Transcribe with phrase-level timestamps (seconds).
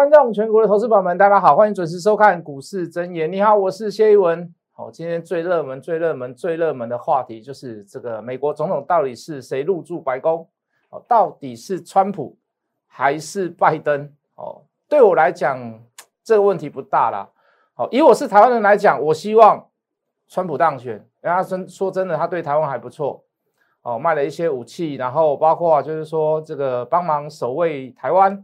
[0.00, 3.30] 观众，全国的投资友们，大家好，欢迎准时收看股市真言。
[3.30, 4.50] 你好，我是谢一文。
[4.72, 10.48] 好，今天最热门、最热门、最热门的话题就是这个美国总统到底是谁入驻白宫？
[10.88, 12.38] 哦，到底是川普
[12.86, 14.10] 还是拜登？
[14.36, 15.78] 哦，对我来讲，
[16.24, 17.28] 这个问题不大啦。
[17.74, 19.68] 好，以我是台湾人来讲，我希望
[20.28, 20.94] 川普当选。
[21.20, 23.22] 人家真说真的，他对台湾还不错。
[23.82, 28.42] 哦，卖了一些武器，然后包括就是说这个帮忙守卫台湾。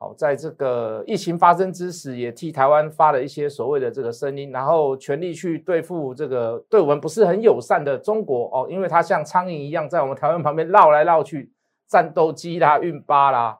[0.00, 11.50] 好，在这个疫情发生之时，也替台湾发了一些所谓的这个声音，然后全力去对付这个对我们不是很友善的中国哦，因为它像苍蝇一样在我们台湾旁边绕来绕去，
[11.88, 13.58] 战斗机啦、运八啦。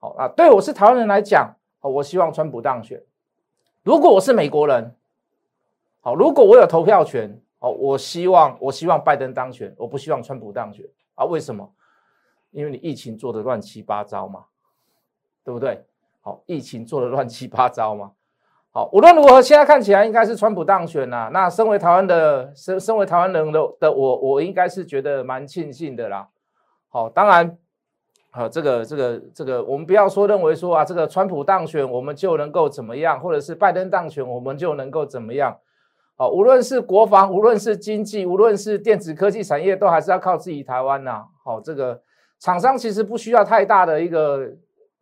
[0.00, 3.00] 好啊，对我是台湾人来讲，哦，我希望川普当选。
[3.84, 4.92] 如果我是美国人，
[6.00, 11.24] 好，如果我有投票权，好，我希望我希望拜登当选，我不希望川普当选啊？
[11.24, 11.72] 为什么？
[12.50, 14.46] 因为你疫情做的乱七八糟嘛。
[15.46, 15.80] 对不对？
[16.22, 18.10] 好，疫情做的乱七八糟嘛。
[18.72, 21.30] 好，无论如何，现在看起来应该是川普当选呐。
[21.32, 26.26] 那身为台湾的身身为台湾人的的我，我应该是觉得蛮庆幸的啦。
[26.88, 27.56] 好，当然，
[28.32, 35.56] 好，这个这个这个，我们不要说认为说啊，这个川普当选我们就能够怎么样，或者是拜登当选我们就能够怎么样。
[36.16, 41.24] 好，无论是国防，无论是经济，无论是电子科技产业，都还是要靠自己台湾呐。
[41.44, 42.02] 好，这个
[42.40, 44.50] 厂商其实不需要太大的一个。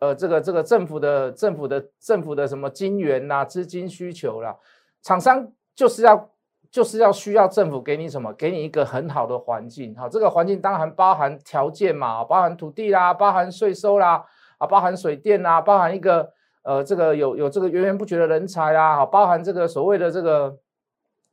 [0.05, 4.55] 呃，这个这个政府的政府的政府的什么金源呐，资金需求啦，
[5.03, 6.31] 厂商就是要
[6.71, 9.97] 就是要需要政府给你什么，给你一个很好的环境。
[9.97, 14.23] 好，这个环境当然包含条件嘛，包含土地啦，包含税收啦，
[14.59, 16.31] 啊，包含水电啦，包含一个
[16.65, 20.59] 呃，这个有有这个源源不绝的人才啦，好，包含这个所谓的这个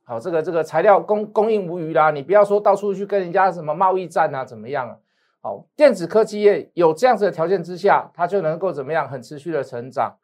[0.04, 4.98] 好，这个这个材料供供应无余啦，你不要说到处去跟人家什么贸易战啊，怎么样？
[5.44, 10.16] 好，电子科技业有这样子的条件之下，它就能够怎么样很持续的成长。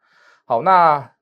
[0.47, 1.13] 好，那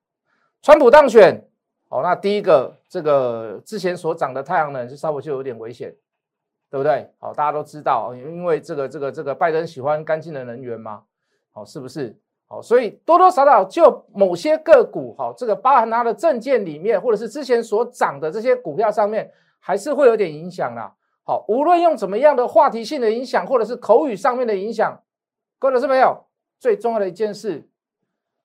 [0.61, 1.49] 川普当选，
[1.89, 5.97] 好，那第一个这个之前所涨的太阳能就稍微就有点危险，
[6.71, 7.11] 对不对？
[7.19, 11.05] 好，大家都知道，因为这个这个这个拜登喜欢干净的能源嘛，
[11.51, 12.15] 好，是不是？
[12.49, 20.95] 好，所以多多少少就某些个股，好，这个包含它的证件里面，或者是之前所涨的这些股票上面，还是会有点影响啦。
[21.27, 25.03] 好，无论用怎么样的话题性的影响，或者是口语上面的影响，
[25.59, 26.25] 各位老师没有
[26.61, 27.69] 最重要的一件事，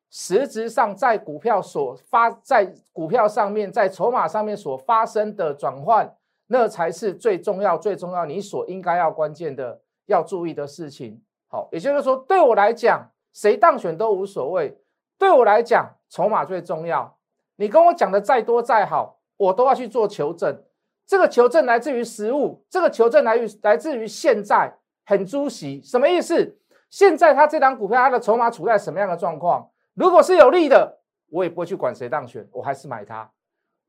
[0.10, 6.12] 实质上在股票所发在股票上面，在筹码上面所发生的转换，
[6.48, 11.22] 那才是最重要、最重要你所应该要关键的要注意的事情。
[11.48, 14.76] 好，也就是说，对我来讲，谁当选都无所谓。
[15.20, 17.16] 对我来讲，筹码最重要。
[17.58, 20.64] 你跟我讲的再多再好，我都要去做求证。
[21.12, 24.74] 这个求证来自于实物，这个求证来于来自于现在
[25.04, 26.58] 很猪席，什么意思？
[26.90, 29.70] 现在他这张股票它的筹码处在什么样的状况？
[29.94, 33.30] 如果是有利的，我也不会去管谁当选，我还是买它；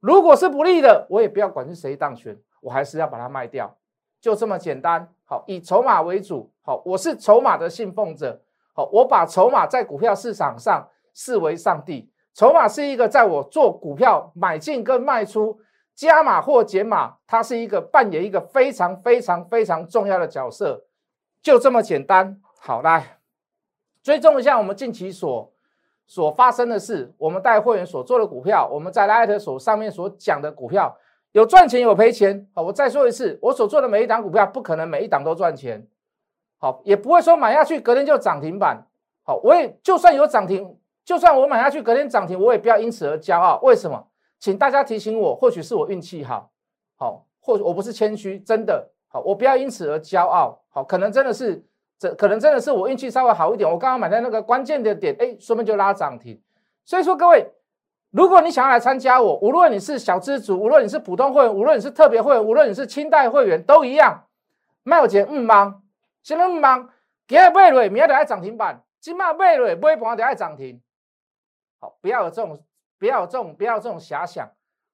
[0.01, 3.73] 如果是不利的，我也不要管是谁当选，我还是要把它卖掉，
[4.21, 5.09] 就这么简单。
[5.23, 6.51] 好，以筹码为主。
[6.63, 8.43] 好，我是筹码的信奉者。
[8.75, 12.11] 好，我把筹码在股票市场上视为上帝。
[12.35, 15.61] 筹码是一个在我做股票买进跟卖出。
[15.95, 20.85] 加码或减码，它是一个扮演一个非常非常非常重要的角色，
[21.43, 22.41] 就这么简单。
[22.59, 23.19] 好，来
[24.03, 25.53] 追踪一下我们近期所
[26.07, 30.97] 所发生的事，我们带会员所做的股票，我们在 Light 所上面所讲的股票，
[31.33, 32.49] 有赚钱有赔钱。
[32.55, 35.87] 好，我再说一次，我所做的每一档股票不可能每一档都赚钱，
[36.59, 38.87] 好，也不会说买下去隔天就涨停板。
[39.25, 43.61] 好，我也就算有涨停，就算我买下去隔天涨停，我也不要因此而骄傲。
[43.63, 44.09] 为什么？
[44.43, 46.51] 请大家提醒我，或许是我运气好，
[46.97, 51.65] 好，或我不是谦虚，真的好，我不要因此而骄傲，好，可能真的是
[51.97, 56.43] 这，可能真的是我运气稍微好一点，我刚刚买在那个关键的点，哎，说明就拉涨停。
[56.85, 57.53] 所以说各位，
[58.11, 64.25] 如果你想要来参加我，无论你是小资主，无论你是普通会员，无论你是特别会员，无论你是清代会员，都一样。
[64.83, 65.85] 卖有钱唔忙，
[66.25, 66.91] 什么唔忙？
[67.29, 70.83] 今日买瑞，明日就爱涨停板，今麦买瑞，买盘就爱涨停。
[71.79, 72.61] 好，不要有这种。
[73.03, 74.49] 不要这种，不要这种遐想，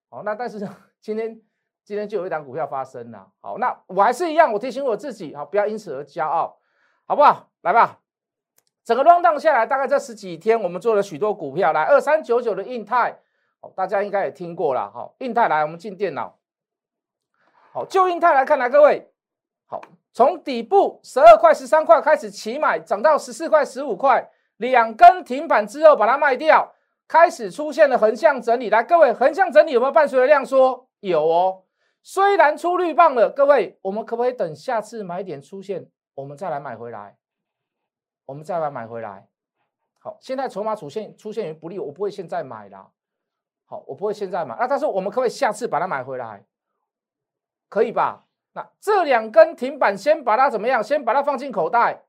[0.09, 0.59] 好，那但是
[0.99, 1.39] 今天
[1.85, 6.59] 今天就有一档股票发生了，好，那我还是一样，我提醒我自己，好，不要因此而骄傲，
[7.05, 7.51] 好不好？
[7.61, 8.01] 来吧，
[8.83, 13.21] 整个 round down 下来，大概这十几天，我们做了许多股票，来二三九九的印泰，
[13.61, 16.39] 好，大家应该也听过了，好，印泰来，我们进电脑，
[17.75, 19.13] 好，就印泰来看，来各位，
[19.67, 19.83] 好，
[20.15, 26.73] 从底部十二块、十三块开始起买，涨到十四块、十五块，两根停板之后把它卖掉。
[27.09, 30.87] 开始出现了横向整理，来，各位，横向整理有没有伴随着量缩？
[31.01, 31.65] 有哦，
[32.03, 37.17] 虽然出绿棒了，各位，我们可不可以等下次买点出现，我们再来买回来？
[38.27, 39.27] 我们再来买回来，
[40.01, 42.91] 好，现在筹码出现出现于不利，我不会现在买啦。
[43.65, 44.55] 好，我不会现在买。
[44.59, 46.45] 那但是我们可不可以下次把它买回来？
[47.71, 48.27] 可以吧？
[48.53, 50.83] 那这两根停板先把它怎么样？
[50.83, 52.05] 先把它放进口袋，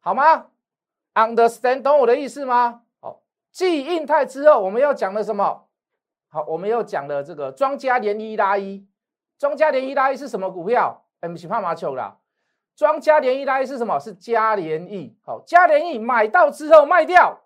[0.00, 0.48] 好吗
[1.14, 2.82] ？Understand，懂我的意思吗？
[3.56, 5.66] 继印泰之后，我们要讲的什么？
[6.28, 8.86] 好，我们又讲了这个庄家连一拉一。
[9.38, 11.06] 庄家连一拉一是什么股票？
[11.20, 12.18] 哎，不是帕马球啦。
[12.74, 13.98] 庄家连一拉一是什么？
[13.98, 15.16] 是嘉联益。
[15.24, 17.44] 好，嘉联益买到之后卖掉。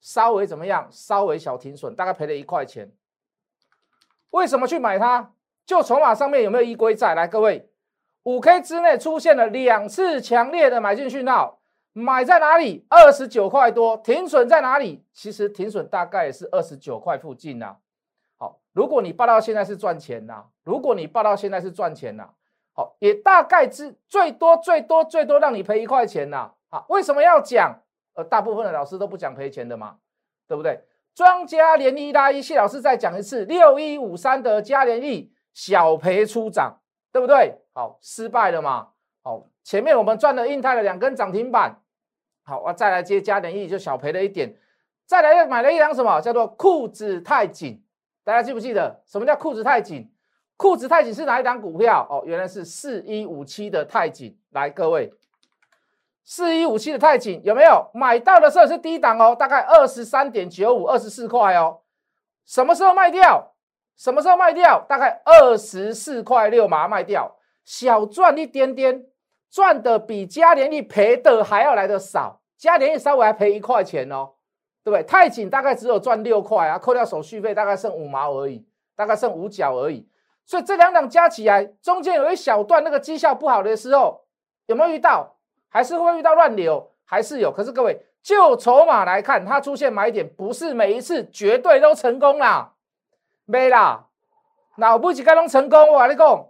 [0.00, 0.88] 稍微怎么样？
[0.90, 2.90] 稍微小停损，大概赔了一块钱。
[4.30, 5.34] 为什么去买它？
[5.64, 7.14] 就筹码上面有没有依规在？
[7.14, 7.70] 来，各位，
[8.24, 11.60] 五 K 之内出现了两次强烈的买进讯号，
[11.94, 12.84] 买在哪里？
[12.90, 13.96] 二十九块多。
[13.98, 15.06] 停损在哪里？
[15.12, 17.76] 其实停损大概是二十九块附近呐。
[18.36, 22.30] 好，如果你报到现在是赚钱呐，如果你报到现在是赚钱呐，
[22.74, 26.50] 好，也大概之最多最多最多让你赔一块钱呐。
[26.68, 27.80] 好，为什么要讲？
[28.14, 29.96] 呃，大部分的老师都不讲赔钱的嘛，
[30.48, 30.84] 对不对？
[31.14, 36.80] 庄家连一拉一，谢老师再讲一次，六一五三的嘉联益小赔出涨，
[37.12, 37.60] 对不对？
[37.72, 38.88] 好，失败了嘛？
[39.22, 41.80] 好，前面我们赚了印泰的两根涨停板，
[42.44, 44.54] 好，我再来接嘉联益就小赔了一点，
[45.06, 47.82] 再来又买了一张什么叫做裤子太紧？
[48.22, 50.10] 大家记不记得什么叫裤子太紧？
[50.56, 52.06] 裤子太紧是哪一档股票？
[52.08, 55.12] 哦，原来是四一五七的太紧，来各位。
[56.22, 61.80] 四一五七的太紧有没有买到的时候是低档哦，大概二十三点九五，二十四块哦。
[62.46, 63.52] 什么时候卖掉？
[63.96, 64.84] 什么时候卖掉？
[64.88, 69.06] 大概二十四块六马上卖掉，小赚一点点，
[69.54, 72.40] 赚的比嘉联益赔的还要来的少。
[72.58, 74.30] 嘉联益稍微还赔一块钱哦，
[74.82, 75.04] 对不对？
[75.04, 78.66] 太紧大概只有赚六块啊，扣掉手续费大概剩五毛而已，
[78.96, 80.08] 大概剩五角而已。
[80.44, 84.24] 所以这两档加起来，中间有一小段那个绩效不好的时候，
[84.66, 85.36] 有没有遇到？
[85.68, 87.52] 还是会遇到乱流，还是有。
[87.52, 92.72] 可是各位，就筹码来看，它出现买点，不是每一次绝对都成功啦，
[93.44, 94.06] 没啦。
[94.78, 96.48] 那不是该拢成功，我跟你讲，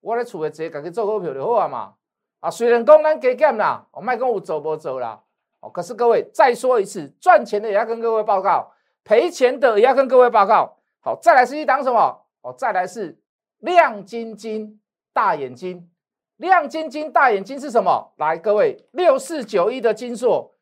[0.00, 1.94] 我咧厝诶，直接家己做股票就好啊嘛。
[2.40, 5.20] 啊，虽然讲咱加减啦，我卖讲有做无做啦。
[5.60, 8.70] 哦，可是各位再说一次，赚钱的也要跟各位报告，
[9.02, 10.76] 赔钱的也要跟各位报告。
[11.00, 12.24] 好，再来是一档什么？
[12.42, 13.18] 哦，再来是
[13.58, 14.80] 亮晶晶
[15.12, 15.90] 大眼睛。
[16.36, 18.12] 亮晶晶大眼睛是什么？
[18.18, 20.54] 来，各位，六四九一的金硕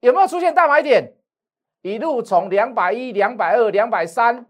[0.00, 1.14] 有没有出现大买点？
[1.82, 4.46] 一路从两百一、两百二、两百三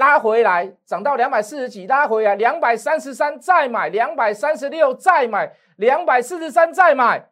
[0.00, 7.30] 拉回来，涨到两百四十几，拉回来两百三十三再买，两百三十六再买，两百四十三再买，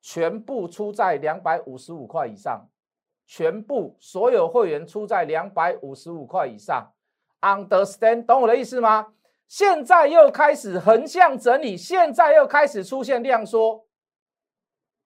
[0.00, 2.68] 全部出在两百五十五块以上，
[3.28, 6.92] 全部所有会员出在两百五十五块以上
[7.40, 8.26] ，understand？
[8.26, 9.14] 懂我的意思吗？
[9.46, 13.86] 现在又开始横向整理，现在又开始出现量缩，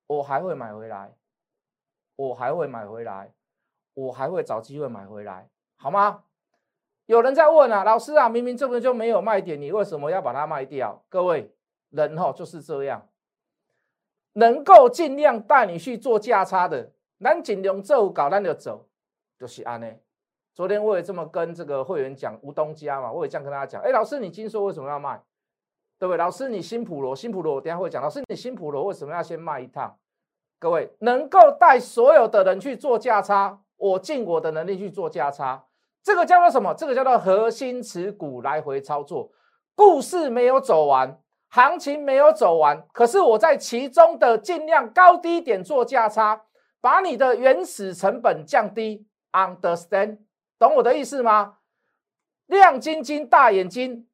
[0.06, 1.14] 我还会买回来，
[2.16, 3.34] 我还会买回来，
[3.92, 6.22] 我还会找机会买回来，好吗？
[7.06, 11.02] 有人在问啊，老师啊，明明这个就没有卖点，你为什么要把它卖掉？
[11.08, 11.52] 各位
[11.90, 13.08] 人哈就是这样，
[14.34, 18.88] 能够尽量带你去做价差的，咱尽量做搞，咱就走，
[19.38, 19.94] 就是安尼。
[20.52, 23.82] 昨天我也这么跟这个会员讲吴东家嘛，我也这样跟大家讲。
[23.82, 25.22] 哎，老师，你金硕为什么要卖？
[25.98, 26.16] 对不对？
[26.16, 28.02] 老师，你新普罗，新普罗，我等下会讲。
[28.02, 29.96] 老师，你新普罗为什么要先卖一趟？
[30.58, 35.65] 各位能够带所有的人去做价差，我尽我的能力去做价差，
[36.06, 36.72] 这个叫做什么？
[36.72, 39.28] 这个叫做核心持股来回操作。
[39.74, 46.44] 故事没有走完，行情没有走完，可是我在其中的尽量高低点做价差，
[46.80, 49.04] 把你的原始成本降低。
[49.32, 50.18] Understand？
[50.60, 51.56] 懂我的意思吗？
[52.46, 54.06] 亮晶晶大眼睛，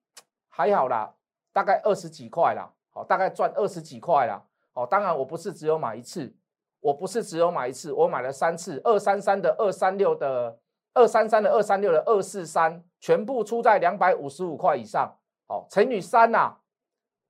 [0.49, 1.13] 还好啦，
[1.53, 6.35] 大概二十几块啦，好，大概赚二十几块啦，好，当然我不是只有买一次，
[6.81, 10.59] 我不是只有买一次，我买了三次，二三三的二三六的
[10.95, 16.55] 二三三的二三六的二四三，全部出在两百五十五块以上，好，乘以三呐，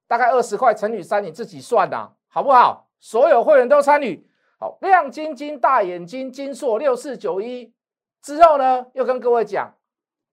[0.07, 2.89] 大概二十块乘以三，你自己算呐，好不好？
[2.99, 4.27] 所有会员都参与，
[4.59, 7.75] 好，亮晶晶大眼睛金硕六四九一。
[8.21, 9.75] 之后呢，又跟各位讲，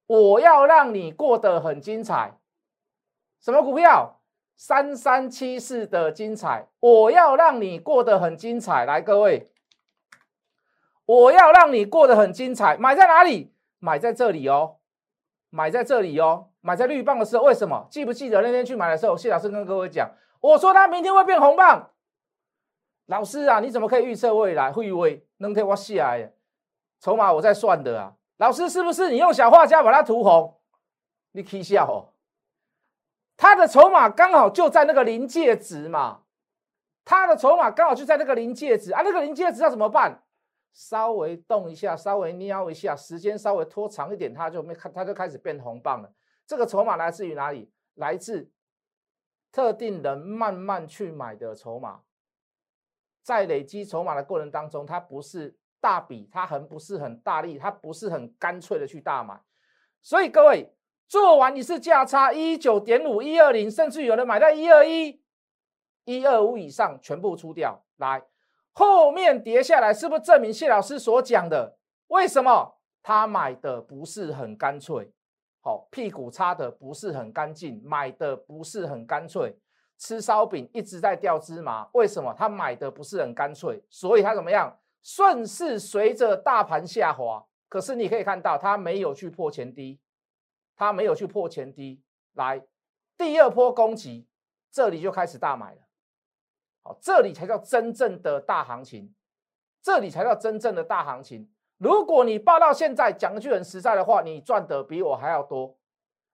[0.06, 2.38] 我要让你过得很精彩。
[3.42, 4.18] 什么股票？
[4.62, 8.84] 三三七四的精彩，我要让你过得很精彩。
[8.84, 9.50] 来，各位，
[11.10, 12.78] 我要让你过得很精彩。
[12.78, 13.52] 买在哪里？
[13.80, 14.76] 买在这里哦，
[15.50, 17.44] 买在这里哦，买在绿棒的时候。
[17.44, 17.88] 为什么？
[17.90, 20.08] 记不记得那天去买的时候，谢老师跟各位讲，
[20.40, 21.90] 我说他明天会变红棒。
[23.08, 24.72] 老师啊，你怎么可以预测未来？
[24.72, 26.32] 会不会能替我下来？
[27.00, 30.60] 筹码我在算的啊，老师是不是你用小画家把它涂红？
[31.32, 32.14] 你可笑哦，
[33.36, 36.20] 它的筹码刚好就在那个临界值嘛，
[37.04, 40.22] 他的筹码刚好就在那个临界值啊，那个临界值要怎么办？
[40.74, 46.14] 稍微动一下，稍微瞄一下，时间稍微拖长一点，它就没看，它就开始变红棒了。
[46.46, 47.72] 这个筹码来自于哪里？
[47.96, 48.50] 来自
[49.52, 52.02] 特定人慢慢去买的筹码，
[53.22, 59.42] 在累积筹码的过程当中，它不是大笔，它很不是很大力，它不是很干脆的去大买。
[60.02, 60.74] 所以各位
[61.08, 65.22] 做完一次价差一九点五、一二零，甚至有人买到一二一。
[66.06, 68.24] 一二五以上全部出掉，来
[68.80, 71.78] 后面跌下来，是不是证明谢老师所讲的？
[72.08, 75.12] 为什么他买的不是很干脆？
[75.60, 79.54] 好，屁股擦的不是很干净，买的不是很干脆。
[79.98, 83.84] 吃烧饼一直在掉芝麻，为什么他买的不是很干脆？
[83.90, 84.74] 所以他怎么样？
[85.04, 90.00] 顺势随着大盘下滑，可是你可以看到他没有去破前低，
[90.78, 92.02] 他没有去破前低。
[92.36, 92.66] 来，
[93.18, 94.26] 第二波攻击，
[94.72, 95.82] 这里就开始大买了。
[96.90, 99.14] 好，这里才叫真正的大行情，
[99.80, 101.48] 这里才叫真正的大行情。
[101.78, 105.78] 如果你报到现在，讲一句很实在的话，你赚的比我还要多，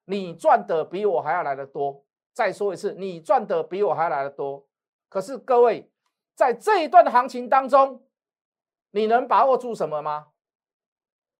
[0.05, 2.05] 你赚的比我还要来的多。
[2.31, 4.65] 再说一次，你赚的比我还来的多。
[5.09, 5.91] 可是各位，
[6.35, 8.01] 在这一段行情当中，
[8.91, 10.27] 你能把握住什么吗？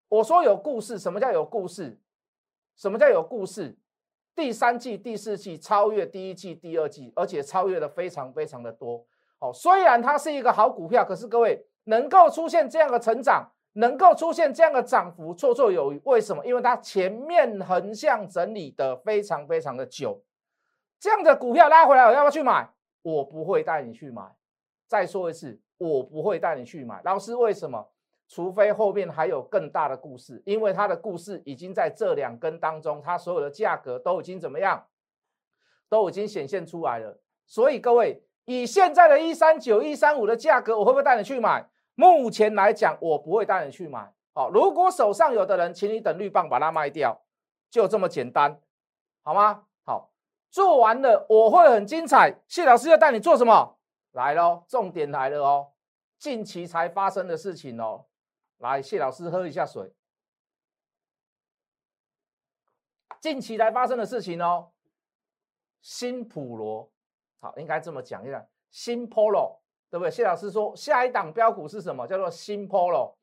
[0.10, 2.02] 我说有故事，什么叫有故事？
[2.76, 3.78] 什么叫有故事？
[4.36, 9.06] 第三季、第四季超越第一季、第二季，而且超越的非常非常的多。
[9.40, 16.02] 哦，虽然它是一个好股票，可是各位能够出现这样的成长，能够出现这样的涨幅，绰绰有余。
[16.04, 16.46] 为什么？
[16.46, 20.22] 因为它前面横向整理的非常非常的久。
[21.00, 22.70] 这样的股票拉回来，我要不要去买？
[23.02, 24.24] 我不会带你去买。
[24.88, 27.02] 再说一次，我不会带你去买。
[27.04, 27.88] 老师，为什么？
[28.28, 34.88] 除非后面还有更大的故事，因为它的故事已经在这两根当中，它所有的价格都已经怎么样，
[35.88, 37.20] 都已经显现出来了。
[37.46, 41.70] 所以各位，以现在的一三九、一三五的价格，我会不会带你去买？
[41.94, 44.12] 目前来讲，我不会带你去买。
[44.34, 47.22] 好，如果手上有的人，请你等绿棒把它卖掉，
[47.70, 48.60] 就这么简单，
[49.24, 49.64] 好吗？
[49.86, 50.12] 好，
[50.50, 52.42] 做完了我会很精彩。
[52.48, 53.78] 谢老师要带你做什么？
[54.12, 55.68] 来喽，重点来了哦，
[56.18, 58.06] 近期才发生的事情哦。
[58.58, 59.94] 来，谢老师喝一下水。
[63.20, 64.72] 近期来发生的事情哦，
[65.82, 66.92] 新普罗，
[67.40, 69.60] 好，应该这么讲一下，新 Polo，
[69.90, 70.12] 对不对？
[70.12, 72.06] 谢老师说，下一档标股是什么？
[72.08, 73.16] 叫做新 Polo。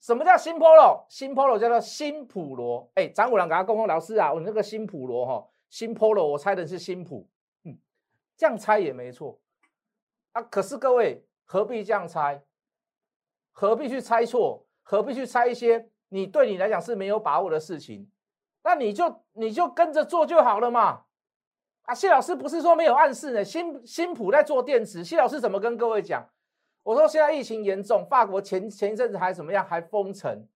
[0.00, 1.04] 什么叫新 Polo？
[1.08, 2.88] 新 Polo 叫做新普罗。
[2.94, 7.28] 哎，张五郎给他沟通，老师啊，我那个新普罗哈，新 Polo，我猜的是新普，
[7.64, 7.76] 嗯，
[8.36, 9.40] 这样猜也没错
[10.32, 10.42] 啊。
[10.42, 12.44] 可是各位何必这样猜？
[13.50, 14.67] 何必去猜错？
[14.90, 18.10] 何必去猜一些你对你来讲是没有把握的事情？
[18.64, 21.02] 那你就你就跟着做就好了嘛！
[21.82, 25.04] 啊，谢老师不是说没有暗示呢，新新普在做电池。
[25.04, 26.26] 谢老师怎么跟各位讲？
[26.82, 30.46] 我说现在疫情严重，法国前前一阵子还怎么样，还封城，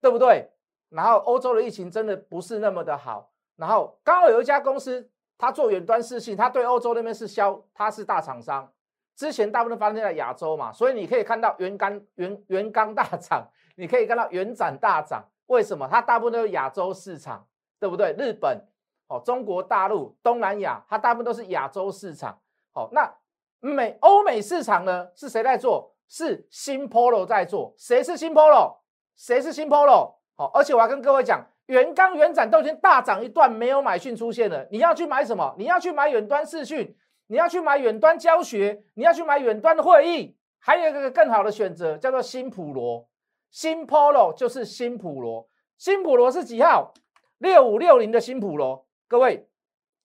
[0.00, 0.48] 对不对？
[0.90, 3.32] 然后欧洲的疫情真的不是那么的好。
[3.56, 8.72] 然后刚好有一家公司，他做远端视讯，他对欧洲那边是销，他是大厂商。
[9.16, 13.48] 之前大部分发生在亚洲嘛，所以你可以看到原钢原原钢大涨。
[13.76, 15.88] 你可以看到原展大涨，为什么？
[15.90, 17.46] 它大部分都是亚洲市场，
[17.78, 18.12] 对不对？
[18.18, 18.66] 日本、
[19.08, 22.38] 哦，中国大陆、东南亚，它大部分都是亚洲市场。
[22.72, 23.12] 好，那
[23.60, 25.08] 美欧美市场呢？
[25.14, 25.94] 是谁在做？
[26.06, 27.74] 是新 Polo 在做。
[27.78, 28.76] 谁是新 Polo？
[29.16, 30.14] 谁是新 Polo？
[30.36, 34.66] 好，而且我要跟各位讲，原钢、原展都已经大涨一段，没有买讯出现了。
[34.70, 35.54] 你要去买什么？
[35.56, 36.96] 你要去买远端视讯，
[37.28, 43.08] 你要去买远端教学，你要去买远端的会议，还有一个更好的选择，叫做新普罗。
[43.54, 46.92] 新 Polo 就是新普罗，新普罗是几号？
[47.38, 49.48] 六五六零的新普罗，各位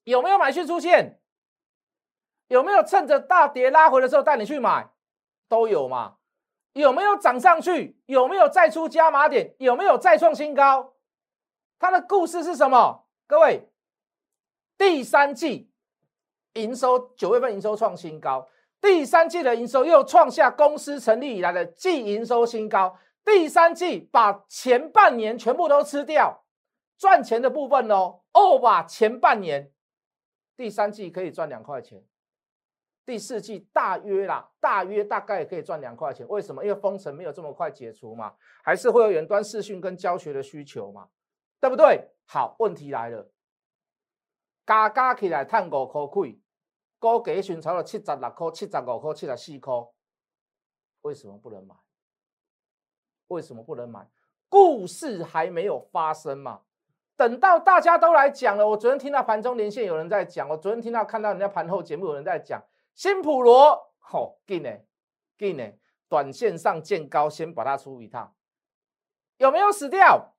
[0.03, 1.19] 有没有买讯出现？
[2.47, 4.91] 有没有趁着大跌拉回的时候带你去买？
[5.47, 6.17] 都有嘛？
[6.73, 7.99] 有没有涨上去？
[8.05, 9.55] 有没有再出加码点？
[9.57, 10.93] 有没有再创新高？
[11.79, 13.07] 它的故事是什么？
[13.25, 13.67] 各位，
[14.77, 15.71] 第三季
[16.53, 18.47] 营收九月份营收创新高，
[18.79, 22.95] 第三季的营收又创下公司成立以来的季营收新高。
[23.31, 26.43] 第三季把前半年全部都吃掉，
[26.97, 29.71] 赚钱的部分哦，哦吧，前半年，
[30.57, 32.03] 第三季可以赚两块钱，
[33.05, 36.27] 第四季大约啦，大约大概也可以赚两块钱。
[36.27, 36.63] 为什么？
[36.63, 41.07] 因为封城没有这么快解除嘛，还是会有远端视讯跟教学的需求嘛，
[41.59, 42.09] 对不对？
[42.25, 43.31] 好，问题来了，
[44.65, 46.41] 加加起来探五块亏，
[46.97, 49.73] 高给寻超了七十六块、七十五块、七十四块，
[51.01, 51.75] 为什么不能买？
[53.29, 54.07] 为什么不能买？
[54.49, 56.61] 故事还没有发生嘛？
[57.15, 58.67] 等到大家都来讲了。
[58.67, 62.63] 我昨天听到盘中连线有人在讲，我昨天听到看到人家盘后节目有人在讲
[62.95, 64.69] 新普罗，好，进呢，
[65.37, 65.71] 进呢，
[66.07, 68.33] 短线上见高，先把它出一趟，
[69.37, 70.33] 有没有死掉？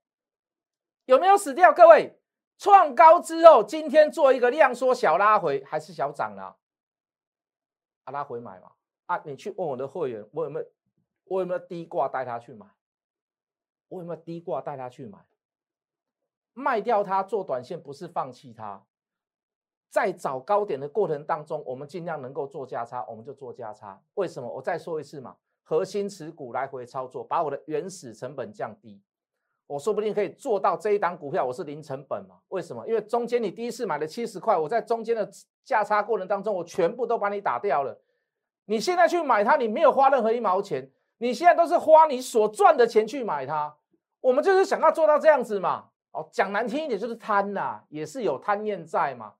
[1.04, 1.72] 有没有死掉？
[1.72, 2.18] 各位，
[2.58, 6.56] 创高之后，今天做一个量缩小拉回，还是小涨了？
[8.04, 8.72] 啊，拉回买嘛？
[9.06, 10.66] 啊，你去问我的会员，我有没有，
[11.24, 12.66] 我有没有低挂带他去买？
[13.90, 15.18] 我有没有低挂带他去买？
[16.54, 18.82] 卖掉它做短线，不是放弃它。
[19.88, 24.00] 在找高点的过程当中，我们尽量能够做价差，我们就做价差。
[24.14, 24.48] 为什么？
[24.48, 29.00] 我再说一次嘛，核心持股来回操作，把我的原始成本降低，
[29.66, 32.36] 我说不定可以做到这一档股票我是零成本嘛？
[32.48, 32.86] 为什么？
[32.86, 35.28] 因为中间你第一次买了七十块，我在中间的
[35.64, 38.00] 价差过程当中，我全部都把你打掉了。
[38.66, 43.76] 你现在去买它，你没有花任何一毛钱，你现在都是花你所赚的钱去买它。
[44.20, 45.86] 我们就是想要做到这样子嘛。
[46.12, 49.34] 哦，讲难听一点就是贪呐，也是有贪念在嘛。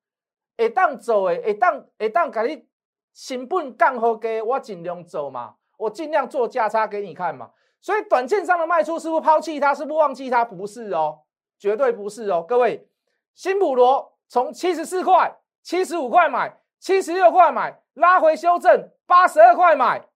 [0.57, 2.69] 会当走诶，会当会当给你
[3.13, 7.51] 成本降好低，我尽量走嘛，我尽量做价差给你看嘛。
[7.81, 9.75] 所以短线上的卖出是不是抛弃它？
[9.75, 10.45] 是不是忘记它？
[10.45, 11.23] 不是哦，
[11.59, 12.45] 绝对不是哦。
[12.47, 12.89] 各位，
[13.35, 20.07] 新普罗从七十四块、七十五块买，七十六块买，拉回修正，八十二块买，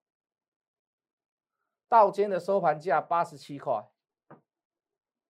[1.89, 3.83] 到今天的收盘价八十七块。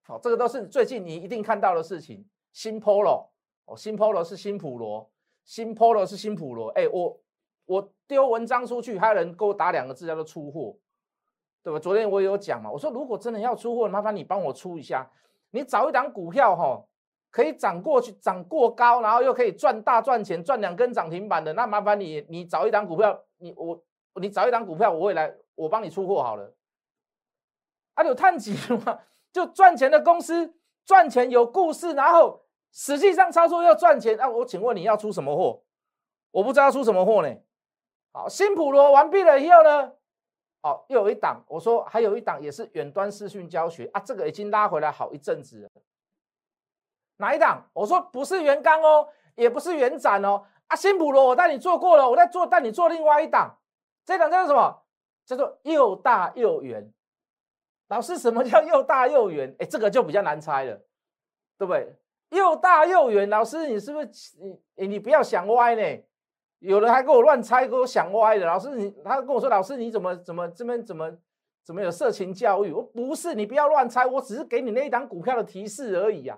[0.07, 2.25] 好，这个都是最近你一定看到的事情。
[2.51, 3.27] 新 Polo。
[3.65, 5.09] 哦，新 Polo 是新普罗，
[5.43, 6.69] 新 Polo 是新普罗。
[6.69, 7.19] 哎，我
[7.65, 10.77] 我丢文章出去，还有人给我打两个字叫做出货，
[11.63, 11.79] 对吧？
[11.79, 15.09] 昨天我有讲嘛，我说如果真的要出货，麻烦你帮我出一下。
[15.49, 16.85] 你找一档股票哈，
[17.31, 23.83] 可以涨过去，涨过高，然后又可以赚大赚钱，赚两根涨停板的，那麻烦你，你找一档股票，你我
[24.21, 26.53] 你找一档股票，我会来，我帮你出货好了。
[27.95, 28.53] 啊，有探几
[28.85, 28.99] 吗？
[29.35, 32.45] 就赚钱的公司，赚钱有故事，然后。
[32.77, 35.63] 实际上操作要赚钱，那我请问你要出什么货？
[36.31, 37.33] 我不知道出什么货呢。
[38.11, 39.93] 好，新普罗完毕了以后呢，
[40.61, 45.69] 好，又有一档，我说还有一档也是远端视讯教学啊，这个已经拉回来好一阵子了。
[47.15, 47.63] 哪一档？
[47.71, 53.57] 我说不是原刚哦，也不是原展哦，啊，新普罗我带你做过了，我在做带你做另外一档，
[54.05, 54.83] 这档叫做什么？
[55.25, 56.91] 叫做又大又圆。
[57.87, 59.55] 老师，什么叫又大又圆？
[59.59, 60.75] 哎，这个就比较难猜了，
[61.57, 61.95] 对不对？
[62.29, 64.09] 又大又圆，老师，你是不是
[64.75, 66.03] 你你不要想歪呢？
[66.59, 68.45] 有人还跟我乱猜，给我想歪的。
[68.45, 71.15] 老师，你他跟我说，老师你怎么怎么这边怎么
[71.63, 72.71] 怎么有色情教育？
[72.71, 76.37] 我不是，你不要乱猜，我只是给你那一档股票的提示而已啊。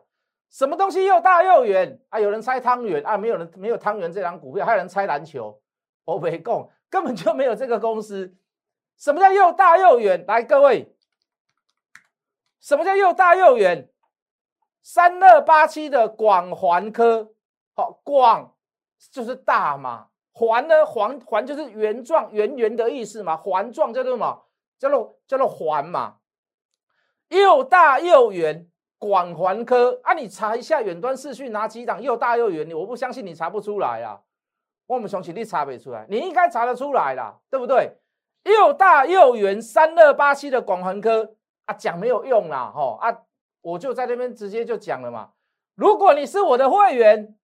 [0.49, 2.19] 什么东西又大又圆啊？
[2.19, 3.17] 有人猜汤圆啊？
[3.17, 5.57] 没有人没有汤圆这档股票，还有人猜篮球。
[6.03, 8.33] 我没供，根本就没有这个公司。
[8.97, 10.25] 什么叫又大又圆？
[10.25, 10.93] 来，各位，
[12.67, 13.87] 什么叫又大又圆？
[14.83, 17.31] 三二八七的广环科，
[17.73, 18.55] 好广
[19.09, 24.43] 就是大嘛，环呢环环就是圆状圆圆的意思嘛，环状叫做什么？
[24.77, 26.17] 叫做叫做环嘛，
[27.29, 28.67] 又大又圆，
[28.99, 32.69] 广环科啊，你查一下远端视讯哪几档又大又圆？
[32.73, 34.19] 我不相信你查不出来啊，
[34.87, 37.93] 我们相信你查不出来，你应该查得出来啦，对不对？
[38.43, 41.36] 又大又圆，三二八七的广环科
[41.67, 43.15] 啊，讲没有用啦，吼啊。
[43.61, 45.31] 我就在那边直接就讲了嘛。
[45.75, 47.35] 如果你是我的会员，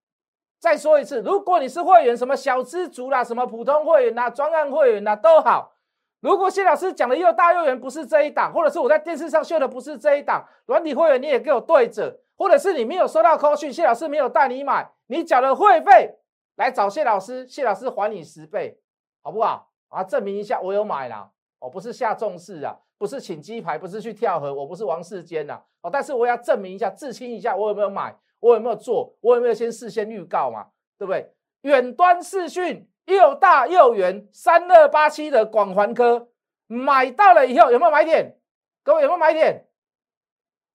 [0.57, 5.73] 再说一次，如果你是会员，什么小资族啦，什么普通会员呐，专案会员呐，都好。
[6.21, 16.19] 如果谢老师讲的又大又圆不是这一档，或者是我在电视上秀的不是这一档，软体会员你也给我对着，或者是你没有收到扣讯，谢老师没有带你买，你缴了会费
[16.55, 18.79] 来找谢老师，谢老师还你十倍，
[19.21, 19.71] 好不好？
[19.89, 22.79] 啊，证明一下我有买了，我不是下重视啊。
[23.03, 31.33] 不是请鸡排，不是去跳河，我不是王世坚呐，哦，但是我要证明一下，自清一下，我有没有买，我有没有做，我有没有先事先预告嘛，对不对？
[31.63, 36.29] 远端视讯又大又圆，三二八七的广环科
[36.65, 38.37] 买到了以后有没有买点？
[38.83, 39.67] 各位有没有买点？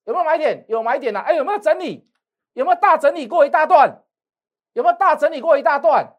[0.05, 0.65] 有没有买点？
[0.67, 1.21] 有买点呐？
[1.21, 2.07] 哎，有没有整理？
[2.53, 4.03] 有没有大整理过一大段？
[4.73, 6.13] 有没有大整理过一大段？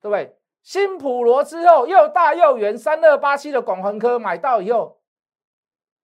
[0.00, 0.34] 对不对？
[0.62, 5.00] 新普罗之后又大又圆，三二八七的广环科买到以后。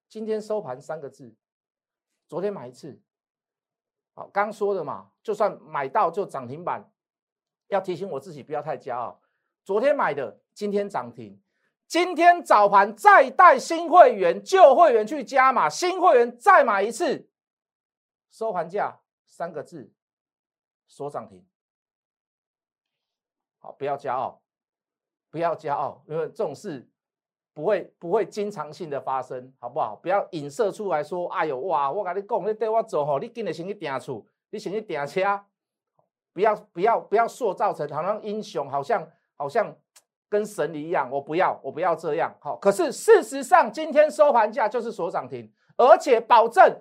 [0.09, 1.37] 今天收盘三个字，
[2.27, 3.01] 昨天买一次，
[4.15, 6.91] 好，刚说的嘛，就算买到就涨停板，
[7.67, 9.21] 要提醒我自己不要太骄傲。
[9.65, 11.39] 昨天买的，今天涨停，
[11.87, 17.31] 今天早盘再带新会员、旧会员去加码，新会员再买一次，
[18.31, 19.93] 收盘价三个字，
[20.87, 21.47] 锁涨停。
[23.59, 24.43] 好，不要骄傲，
[25.29, 26.89] 不要骄傲，因为这种事。
[27.59, 29.99] 不会不会经常性的发生，好不好？
[30.01, 35.21] 不要影射出来说，哎呦哇，我跟你讲，你带我走吼，你今日先去订厝，你先去订车，
[36.33, 39.75] 不要不要不要塑造成好像英雄，好像好像
[40.29, 42.33] 跟神一样，我不要，我不要这样。
[42.39, 46.81] 好，可是事实上今天收盘价就是所涨停，而且保证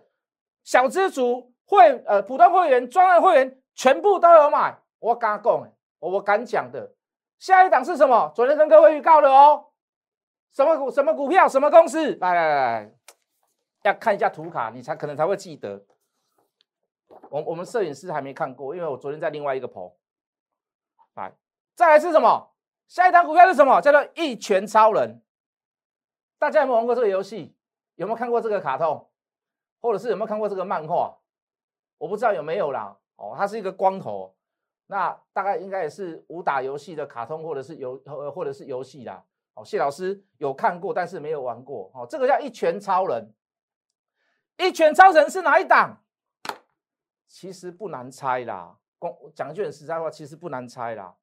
[0.63, 4.78] 小资族会呃普通会员、专业会员全部都有买。
[5.00, 6.94] 我敢讲，我我敢讲的。
[7.40, 8.32] 下一档是什么？
[8.36, 9.63] 昨天跟各位预告的哦。
[10.51, 10.89] 什么股？
[10.89, 11.47] 什么股票？
[11.47, 12.15] 什么公司？
[12.15, 12.93] 来来来，
[13.83, 15.86] 要看一下图卡，你才可能才会记得。
[17.29, 19.91] 我我们摄影师还没看过，因为我昨天在另外一个棚。
[21.15, 21.33] 来，
[21.75, 22.53] 再来是什么？
[22.88, 23.81] 下一档股票是什么？
[23.81, 25.21] 叫做一拳超人。
[26.39, 27.55] 大家有没有玩过这个游戏？
[27.95, 29.10] 有没有看过这个卡通？
[29.79, 31.17] 或者是有没有看过这个漫画？
[31.97, 32.97] 我不知道有没有啦。
[33.15, 34.36] 哦，它是一个光头。
[34.88, 39.23] 那大概应该也是武打游戏的卡通，或者是游呃，或者是游戏啦。
[39.58, 41.89] 哦，谢老师有看过，但是没有玩过。
[41.96, 43.34] 哦，这个叫一拳超人。
[44.58, 45.98] 一拳超人是哪一档？
[47.26, 48.78] 其实不难猜啦。
[49.00, 51.15] 公讲句很实在话，其实不难猜啦。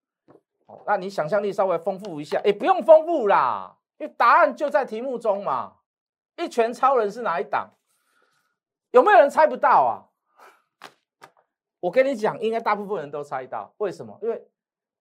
[0.67, 5.77] 哦，那你想象力稍微丰富一下，哎，不用丰富啦，因为答案就在题目中嘛。
[6.37, 7.71] 一拳超人是哪一档？
[8.91, 10.11] 有没有人猜不到啊？
[11.79, 14.19] 我跟你讲，应该大部分人都猜到，为什么？
[14.23, 14.45] 因为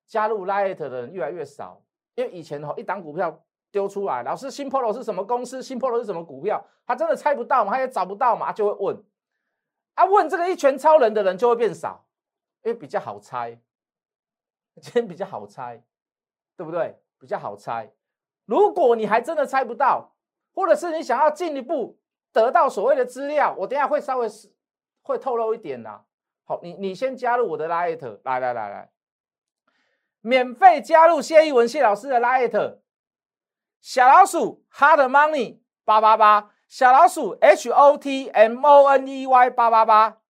[0.06, 1.82] 加入 Light 的人越来越少。
[2.16, 5.62] 因为以前哈，一档股票丢出来，老师新 Polo 是什么公司？
[5.62, 6.64] 新 Polo 是什么股票？
[6.86, 7.72] 他真的猜不到嘛？
[7.72, 8.52] 他也找不到嘛？
[8.52, 9.04] 就会问，
[9.96, 12.06] 啊，问这个一拳超人的人就会变少，
[12.64, 13.60] 因为比较好猜，
[14.82, 15.84] 今天比较好猜，
[16.56, 17.00] 对不对？
[17.20, 17.92] 比较好猜。
[18.46, 20.14] 如果你还真的猜不到，
[20.54, 21.98] 或者是你想要进一步
[22.32, 24.28] 得到所谓的资料，我等下会稍微
[25.02, 26.02] 会透露一点呐。
[26.44, 28.92] 好，你你先加入我的 Light，来来来来，
[30.26, 32.80] 免费加入谢一文谢老师的 Light，
[33.82, 40.22] 小老鼠 Hard Money 八八八，小老鼠 H O T M O N E Y 八八八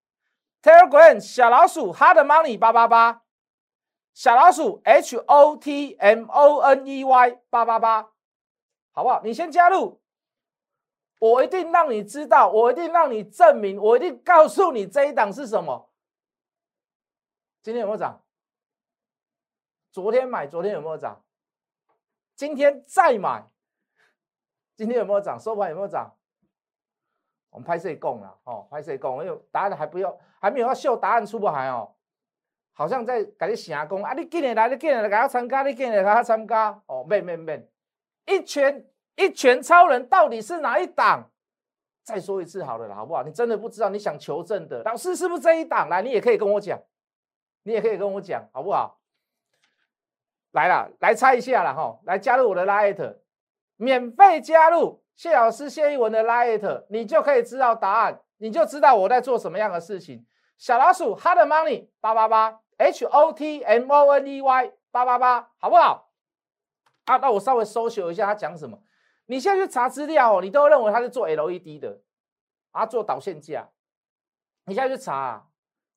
[0.64, 3.22] ，Telegram 小老鼠 Hard Money 八八八，
[4.16, 8.10] 小老鼠 H O T M O N E Y 八八八，
[8.94, 9.22] 好不好？
[9.24, 10.02] 你先加入，
[11.20, 15.92] 我一定让你知道，我一定让你证明，我一定告诉你这一档是什么。
[17.62, 18.23] 今天有没有涨？
[19.94, 21.24] 昨天买，昨天有没有涨？
[22.36, 23.48] 今天再买，
[24.76, 25.40] 今天有没有涨？
[25.40, 26.12] 收盘有没有涨？
[27.52, 31.94] 我们拍摄供了哦，拍摄供，因为答案还不要，还没有要秀答案出不来哦，
[32.74, 34.14] 好像在给你写功啊！
[34.14, 37.64] 你今日来，你今日来给他参加，你今日来给他参加哦，没没没，
[38.26, 38.84] 一拳
[39.16, 41.30] 一拳超人到底是哪一档？
[42.04, 43.22] 再说一次好了，好不好？
[43.22, 45.88] 你真的不知道，你想求证的老师是不是这一档？
[45.88, 46.82] 来，你也可以跟我讲。
[47.62, 49.00] 你也可以跟我讲，好不好？
[50.54, 53.18] 来了，来猜一下了哈，来加入我的 Light，
[53.76, 60.26] 免费加入谢老师谢一文的 Light，你就可以知道答案，你就知道我在做什么样的事情。
[60.58, 66.12] 小老鼠 hot Money 八八八 H O T M O N E Y 八八八，好不好？
[67.06, 68.80] 啊，那我稍微搜寻一下他讲什么。
[69.26, 72.02] 你现在去查资料哦，你都认为他是做 LED 的，
[72.72, 73.70] 啊，做导线架。
[74.66, 75.46] 你现在去查啊，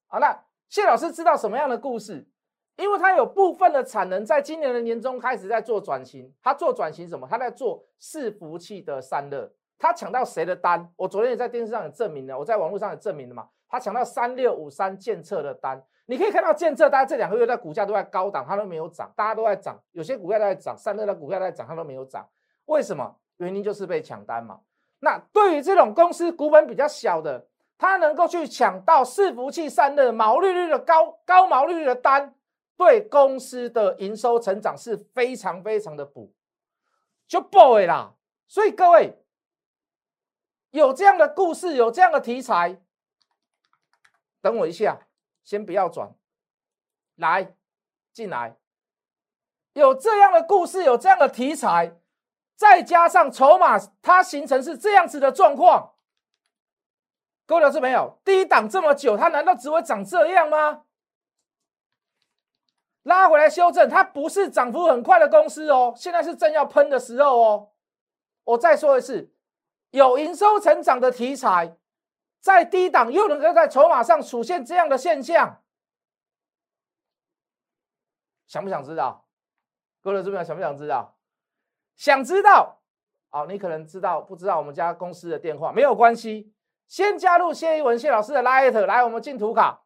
[0.09, 0.45] 好那。
[0.69, 2.29] 谢老师知道什么样的故事？
[2.77, 6.31] 因为它有部分的产能在今年的年中开始在做转型。
[6.43, 7.27] 它做转型什么？
[7.31, 9.51] 它在做伺服器的散热。
[9.79, 10.91] 它抢到谁的单？
[10.97, 13.49] 我昨天也在电视上也证明了，我在网络上也证明了嘛。
[13.69, 15.83] 它抢到三六五三建测的单。
[16.07, 22.27] 你可以看到建测，大家这两个月的股价都在高档，它都没有涨，大家都在涨，有些股票在涨，散热的股票在涨，它都没有涨。
[22.67, 23.17] 为什么？
[23.39, 24.61] 原因就是被抢单嘛。
[25.01, 27.47] 那对于这种公司股本比较小的。
[27.79, 32.33] 它能够去抢到伺服器散热毛利率的高高毛利率的单，
[32.77, 36.35] 对公司的营收成长是非常非常的补，
[37.27, 38.15] 就 boy 啦。
[38.47, 39.25] 所以各位
[40.71, 42.81] 有这样的故事，有这样的题材，
[44.41, 45.09] 等我一下，
[45.43, 46.15] 先不要转，
[47.17, 47.57] 来
[48.12, 48.57] 进来，
[49.73, 51.99] 有这样的故事，有这样的题材，
[52.55, 55.95] 再加上筹码它形成是这样子的状况。
[57.47, 60.86] 各位老师没有，低档这么久，它难道只会长这样吗？
[63.07, 67.71] 拉回来修正，它不是涨幅很快的公司哦，现在是正要喷的时候哦。
[68.42, 69.33] 我再说一次，
[69.90, 71.77] 有营收成长的题材，
[72.40, 75.62] 在低档又能够在筹码上出现这样的现象，
[78.49, 79.29] 想不想知道？
[80.03, 81.16] 各位老师们想不想知道？
[81.95, 82.81] 想知道？
[83.31, 86.53] 好，你可能知道，不知道我们家公司的电话没有关系。
[86.88, 89.86] 先加入谢一文谢老师的 Light，来，我们进图卡，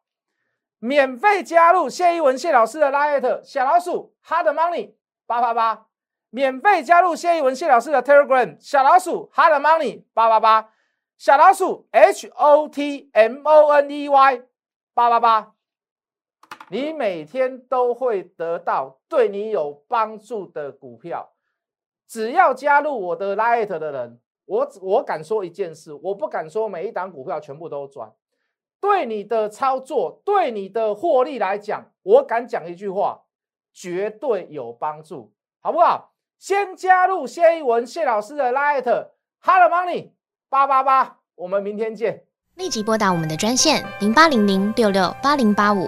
[0.83, 4.95] 免费加入谢一文谢老师的 l i t 小老鼠 Hard Money
[5.27, 5.85] 八八八，
[6.31, 10.73] 免费加入谢一文谢老师的 Telegram，小老鼠 Hard Money 八八八，
[11.19, 14.41] 小老鼠 H O T M O N E Y
[14.95, 15.53] 八八八，
[16.71, 21.33] 你每天都会得到对你有帮助的股票。
[22.07, 28.11] 只要加入我的 l i t 的人，我我敢说一件事，我不敢说每一档股票全部都赚。
[28.81, 33.21] 对你的操作，对你的获利来讲，我敢讲一句话，
[33.71, 36.11] 绝对有帮助，好不好？
[36.39, 40.09] 先加入谢一文谢老师的 Light，Hello Money
[40.49, 42.25] 八八八，我们明天见。
[42.55, 45.87] 立即拨打我们的专线零八零零六六八零八五